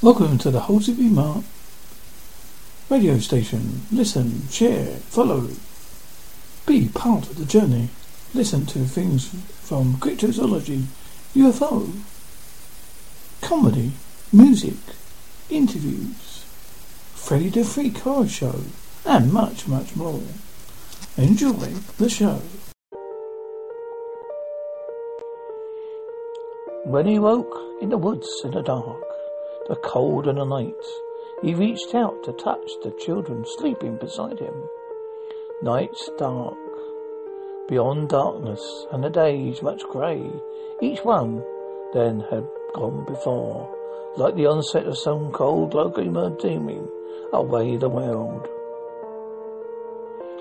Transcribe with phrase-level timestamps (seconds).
[0.00, 1.44] Welcome to the Halsey Mark
[2.88, 3.82] radio station.
[3.90, 5.48] Listen, share, follow.
[6.66, 7.88] Be part of the journey.
[8.32, 9.26] Listen to things
[9.60, 10.84] from cryptozoology,
[11.34, 11.90] UFO,
[13.42, 13.90] comedy,
[14.32, 14.76] music,
[15.50, 16.44] interviews,
[17.16, 18.60] Freddy the Freak Horror Show,
[19.04, 20.22] and much, much more.
[21.16, 22.40] Enjoy the show.
[26.84, 29.02] When he woke in the woods in the dark,
[29.68, 30.74] the cold and the night,
[31.42, 34.54] he reached out to touch the children sleeping beside him.
[35.62, 36.56] Night's dark,
[37.68, 40.30] beyond darkness, and the days much grey.
[40.80, 41.44] Each one
[41.92, 43.68] then had gone before,
[44.16, 46.88] like the onset of some cold locomotor deeming
[47.32, 48.48] away the world.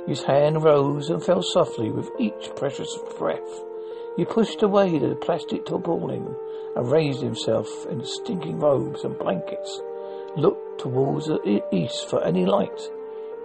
[0.08, 3.66] His hand rose and fell softly with each precious breath.
[4.17, 6.35] He pushed away the plastic tarpaulin
[6.75, 9.80] and raised himself in the stinking robes and blankets,
[10.35, 12.89] looked towards the east for any light,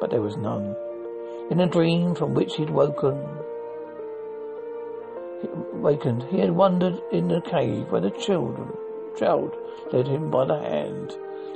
[0.00, 0.74] but there was none.
[1.50, 3.22] In a dream from which he'd woken,
[5.74, 8.72] wakened, he had wandered in the cave where the children,
[9.19, 9.54] child
[9.92, 11.14] led him by the hand,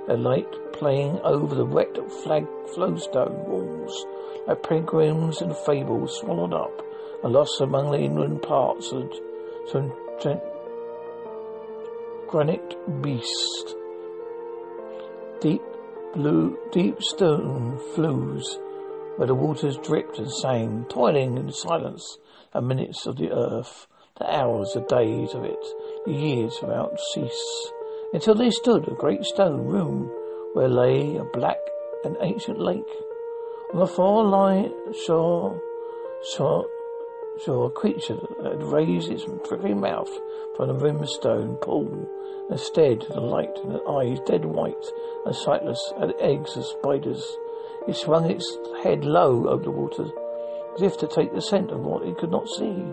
[0.08, 4.04] a light playing over the wet flag flowstone walls,
[4.46, 6.85] like pilgrims and fables swallowed up
[7.22, 9.12] and lost among the inland parts of
[9.70, 9.92] some
[12.28, 13.75] granite beast.
[15.41, 15.62] Deep
[16.14, 18.59] blue, deep stone flues
[19.17, 22.19] where the waters dripped and sang, toiling in silence
[22.53, 23.87] the minutes of the earth,
[24.19, 25.64] the hours, the days of it,
[26.05, 27.72] the years without cease,
[28.12, 30.11] until they stood a great stone room
[30.55, 31.59] where lay a black
[32.05, 32.83] and ancient lake.
[33.72, 34.72] On the far line
[35.06, 35.61] shore,
[36.34, 36.67] shore
[37.44, 40.10] saw a creature that had raised its dripping mouth
[40.56, 42.08] from the brimstone pool
[42.48, 44.86] and stared at the light the eyes dead white
[45.24, 47.36] and sightless and eggs of spiders.
[47.86, 50.06] It swung its head low over the water
[50.74, 52.84] as if to take the scent of what it could not see.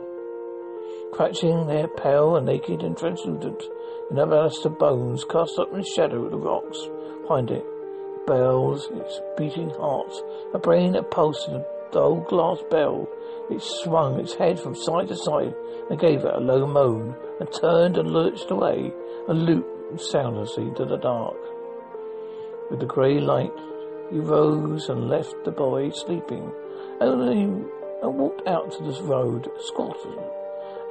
[1.12, 3.64] Crouching there, pale and naked and translucent,
[4.10, 6.80] in a ballast of bones cast up in the shadow of the rocks
[7.22, 7.66] behind it,
[8.26, 10.12] bells, its beating heart,
[10.54, 13.08] a brain that pulsed in a dull glass bell
[13.56, 15.54] it swung its head from side to side
[15.90, 18.92] and gave a low moan and turned and lurched away
[19.28, 21.38] and looped soundlessly into the dark.
[22.70, 23.54] With the grey light,
[24.12, 26.52] he rose and left the boy sleeping
[27.00, 30.20] and, and walked out to the road, squatted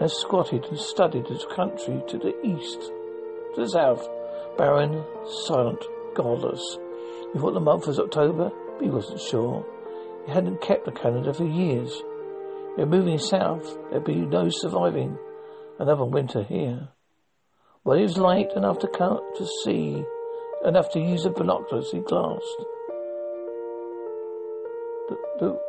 [0.01, 2.81] and squatted and studied his country to the east,
[3.55, 4.09] to the south,
[4.57, 5.05] barren,
[5.47, 5.85] silent,
[6.15, 6.79] godless.
[7.33, 9.65] He thought the month was October, but he wasn't sure.
[10.27, 12.03] He hadn't kept the calendar for years.
[12.77, 13.77] We're moving south.
[13.91, 15.19] There'll be no surviving
[15.79, 16.89] another winter here.
[17.85, 20.03] But it was light enough to come to see,
[20.65, 22.65] enough to use the binoculars he glanced.
[25.09, 25.61] The, the,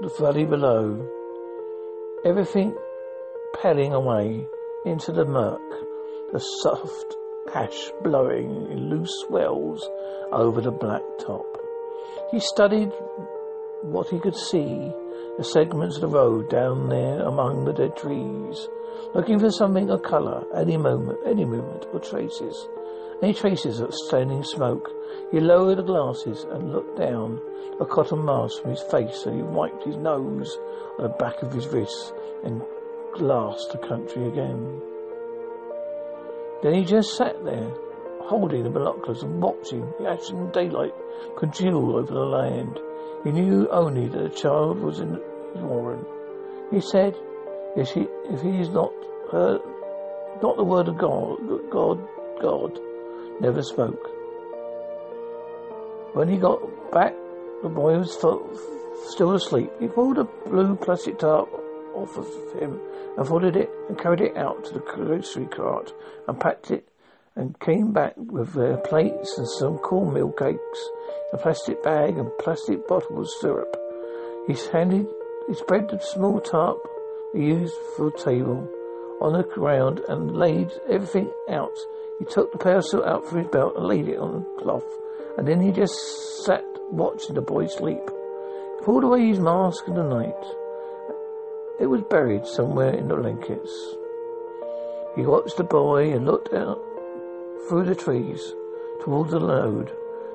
[0.00, 1.08] the valley below,
[2.24, 2.74] everything
[3.62, 4.46] paling away
[4.84, 5.60] into the murk,
[6.32, 7.16] the soft
[7.54, 9.88] ash blowing in loose swells
[10.32, 11.46] over the black top.
[12.32, 12.90] He studied
[13.82, 14.92] what he could see
[15.36, 18.68] the segments of the road down there among the dead trees,
[19.14, 22.68] looking for something of colour, any moment, any movement or traces.
[23.22, 24.90] Any traces of standing smoke.
[25.30, 27.40] He lowered the glasses and looked down
[27.80, 30.58] a cotton mask from his face and he wiped his nose
[30.98, 32.12] on the back of his wrist
[32.44, 32.60] and
[33.14, 34.80] glassed the country again.
[36.62, 37.72] Then he just sat there,
[38.26, 40.94] holding the binoculars and watching the ashen daylight
[41.36, 42.78] congeal over the land.
[43.22, 45.20] He knew only that the child was in
[45.56, 46.04] warren.
[46.70, 47.14] He said,
[47.76, 48.92] "If he, if he is not
[49.30, 49.60] heard,
[50.42, 51.38] not the word of God,
[51.70, 51.98] God,
[52.40, 52.78] God,
[53.40, 54.10] never spoke."
[56.14, 56.60] When he got
[56.92, 57.14] back,
[57.62, 59.72] the boy was still asleep.
[59.80, 61.48] He pulled a blue plastic tarp
[61.94, 62.28] off of
[62.60, 62.80] him
[63.16, 65.92] and folded it and carried it out to the grocery cart
[66.26, 66.86] and packed it
[67.36, 70.88] and came back with their plates and some cornmeal cakes
[71.32, 73.76] a plastic bag and plastic bottle of syrup.
[74.46, 75.06] He handed,
[75.48, 76.78] he spread the small tarp
[77.34, 78.68] he used for a table
[79.20, 81.76] on the ground and laid everything out.
[82.20, 84.86] He took the parcel out from his belt and laid it on the cloth,
[85.36, 88.04] and then he just sat watching the boy sleep.
[88.78, 90.44] He pulled away his mask in the night.
[91.80, 93.72] It was buried somewhere in the blankets.
[95.16, 96.78] He watched the boy and looked out
[97.68, 98.54] through the trees
[99.02, 99.92] towards the road.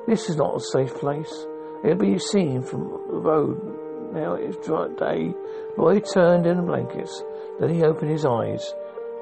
[0.08, 1.46] This is not a safe place.
[1.84, 4.14] It'll be seen from the road.
[4.14, 5.34] Now it is dry day.
[5.78, 7.24] Roy turned in the blankets.
[7.60, 8.74] Then he opened his eyes.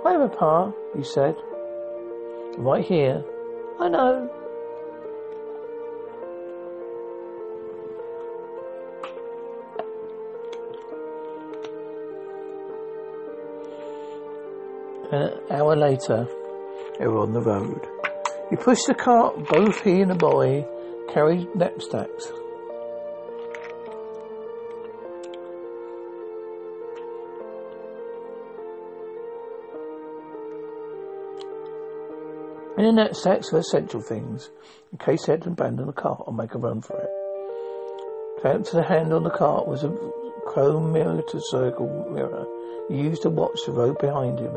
[0.03, 1.35] Hi, Papa, he said.
[2.57, 3.23] Right here.
[3.79, 4.29] I know.
[15.11, 16.27] An hour later,
[16.97, 17.96] they were on the road.
[18.49, 20.65] He pushed the cart, both he and the boy
[21.09, 22.31] carried knapsacks.
[32.77, 34.51] In the knapsacks were essential things,
[34.91, 38.41] in case he had to abandon the cart or make a run for it.
[38.41, 39.89] Clamped to the hand on the cart was a
[40.45, 42.45] chrome mirror circle mirror.
[42.87, 44.55] He used to watch the road behind him.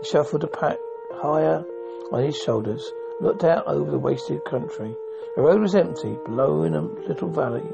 [0.00, 0.76] He shuffled the pack
[1.14, 1.64] higher
[2.12, 4.94] on his shoulders, looked out over the wasted country.
[5.36, 7.66] The road was empty, below in a little valley,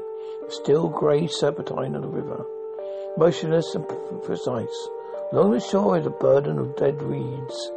[0.47, 2.45] a still grey serpentine of the river,
[3.17, 3.87] motionless and
[4.23, 4.87] precise.
[5.31, 7.71] Along the shore is a burden of dead reeds.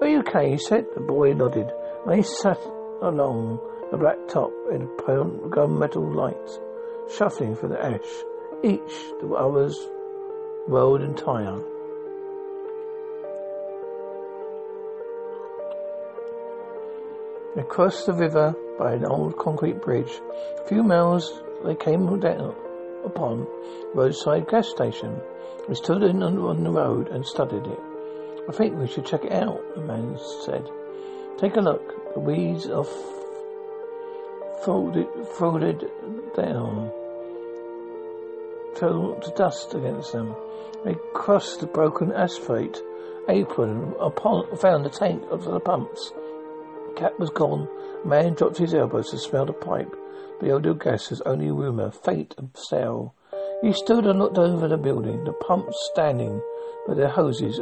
[0.00, 0.52] Are you okay?
[0.52, 0.86] he said.
[0.94, 1.70] The boy nodded.
[2.06, 2.60] They sat
[3.02, 3.60] along
[3.90, 6.60] the black top in gunmetal light,
[7.16, 8.24] shuffling for the ash,
[8.62, 9.78] each the other's
[10.68, 11.60] world entire.
[17.56, 20.20] They crossed the river by an old concrete bridge.
[20.62, 21.32] A few miles
[21.64, 22.54] they came down
[23.02, 23.46] upon
[23.94, 25.18] roadside gas station.
[25.66, 27.80] We stood in on the road and studied it.
[28.46, 30.68] I think we should check it out, the man said.
[31.38, 32.12] Take a look.
[32.12, 32.84] The weeds are
[34.62, 35.90] folded, folded
[36.36, 36.90] down,
[38.74, 40.36] fell to dust against them.
[40.84, 42.82] They crossed the broken asphalt
[43.30, 46.12] apron upon, found the tank of the pumps.
[46.96, 47.68] Cap was gone.
[48.04, 49.94] A man dropped his elbows to smell the pipe.
[50.40, 53.14] The odor gas was only rumour, faint and stale.
[53.62, 56.42] He stood and looked over the building, the pumps standing
[56.86, 57.58] but their hoses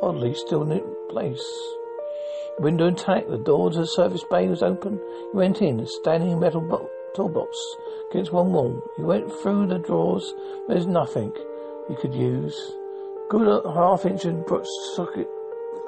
[0.00, 1.44] oddly still in place.
[2.56, 5.00] The window intact, the door to the service bay was open.
[5.32, 7.56] He went in, a standing metal bo- toolbox
[8.10, 8.82] against one wall.
[8.96, 10.32] He went through the drawers.
[10.68, 11.32] There's nothing
[11.88, 12.56] he could use.
[13.28, 14.44] Good uh, half inch and
[14.94, 15.28] socket,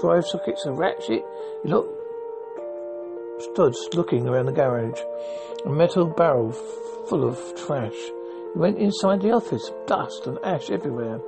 [0.01, 1.25] drive sockets, a ratchet.
[1.63, 1.98] He looked,
[3.41, 5.01] stood looking around the garage.
[5.65, 6.53] A metal barrel
[7.09, 7.97] full of trash.
[8.53, 11.21] He went inside the office, dust and ash everywhere.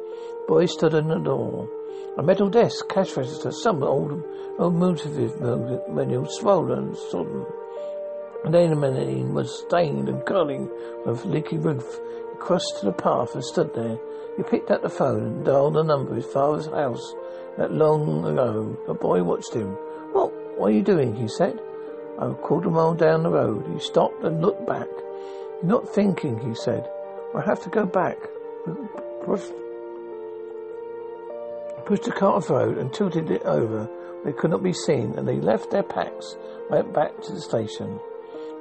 [0.46, 1.68] Boy stood in the door.
[2.18, 4.22] A metal desk, cash register, some old,
[4.58, 7.46] old multiviv menu, swollen, sodden.
[8.44, 10.70] And then the machine was stained and curling
[11.04, 12.00] with leaky roof.
[12.32, 13.98] He crossed to the path and stood there.
[14.36, 17.14] He picked up the phone and dialed the number of his father's house
[17.58, 18.76] that long ago.
[18.86, 19.72] The boy watched him.
[20.12, 21.14] What, what are you doing?
[21.14, 21.60] he said.
[22.20, 23.66] A quarter mile down the road.
[23.72, 24.88] He stopped and looked back.
[25.62, 26.86] You're not thinking, he said.
[27.34, 28.18] I have to go back
[28.66, 28.72] He
[31.86, 33.88] pushed the cart off the road and tilted it over.
[34.24, 36.36] They could not be seen, and they left their packs,
[36.68, 37.98] went back to the station.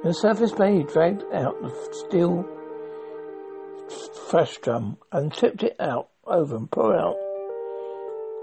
[0.02, 2.48] In the surface bay, he dragged out the steel
[4.30, 7.16] fresh drum and tipped it out over and poured out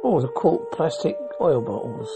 [0.03, 2.09] all the cork plastic oil bottles.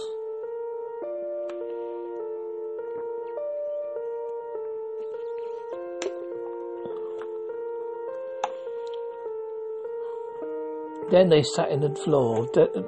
[11.12, 12.86] Then they sat in the floor, de-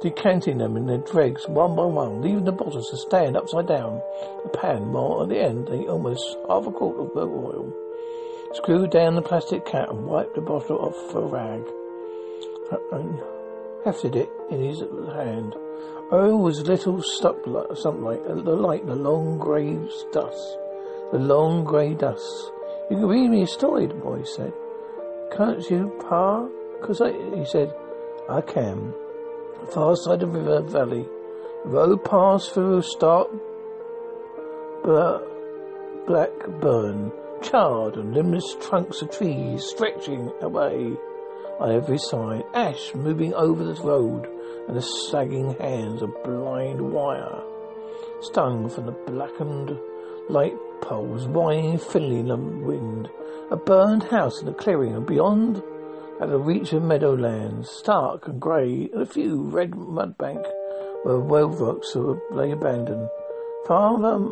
[0.00, 4.00] decanting them in their dregs one by one, leaving the bottles to stand upside down
[4.44, 7.72] the pan, while at the end they almost half a quart of oil.
[8.54, 11.62] Screwed down the plastic cap and wiped the bottle off with a rag
[12.92, 13.20] and
[13.84, 15.54] hefted it in his hand.
[16.12, 19.74] Oh, oil was a little stuck like something like uh, the light, the long grey
[20.12, 20.58] dust,
[21.10, 22.52] the long grey dust.
[22.90, 24.52] You can read me a story, the boy said.
[25.36, 26.46] Can't you, Pa?
[26.82, 27.72] Because he said,
[28.28, 28.92] I can.
[29.72, 31.06] Far side of river valley.
[31.64, 33.28] road passed through stark
[34.82, 40.96] black burn, charred and limbless trunks of trees stretching away
[41.60, 44.28] on every side, ash moving over the road,
[44.66, 47.44] and the sagging hands of blind wire,
[48.22, 49.78] stung from the blackened
[50.28, 53.08] light poles, whining thinly in the wind.
[53.52, 55.62] A burned house in a clearing, and beyond
[56.22, 60.44] at the reach of meadowlands, stark and grey, and a few red mud mudbank
[61.02, 61.96] where well rocks
[62.30, 63.08] lay abandoned.
[63.66, 64.30] Farther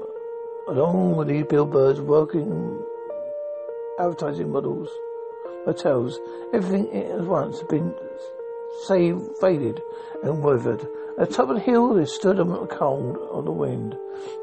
[0.68, 2.80] along with these billboards working
[3.98, 4.88] advertising models,
[5.64, 6.20] hotels,
[6.54, 7.92] everything at once had been
[8.86, 9.82] saved, faded
[10.22, 10.86] and withered.
[11.18, 13.96] At the the hill they stood on the cold of the wind,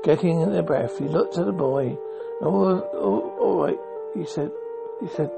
[0.03, 0.99] getting in their breath.
[0.99, 1.97] He looked at the boy.
[2.41, 3.79] All, all, all right,
[4.13, 4.51] he said.
[4.99, 5.29] He said,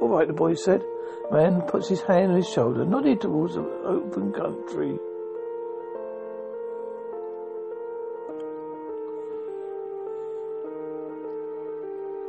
[0.00, 0.82] all right, the boy said.
[1.30, 4.98] Man puts his hand on his shoulder, nodded towards the open country.